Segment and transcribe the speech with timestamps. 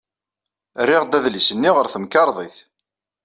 [0.83, 2.57] Rriɣ-d adlis-nni ɣer temkerḍit.